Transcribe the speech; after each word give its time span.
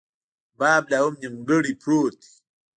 باب 0.59 0.83
لا 0.91 0.97
هم 1.05 1.13
نیمګړۍ 1.21 1.73
پروت 1.81 2.13
دی. 2.21 2.31